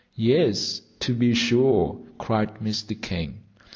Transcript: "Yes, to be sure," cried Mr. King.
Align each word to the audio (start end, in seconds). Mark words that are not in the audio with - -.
"Yes, 0.15 0.81
to 1.01 1.13
be 1.13 1.35
sure," 1.35 1.99
cried 2.17 2.55
Mr. 2.55 2.99
King. 2.99 3.43